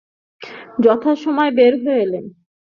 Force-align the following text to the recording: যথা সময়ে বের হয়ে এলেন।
যথা 0.79 1.11
সময়ে 1.15 1.51
বের 1.51 1.73
হয়ে 1.83 2.01
এলেন। 2.01 2.25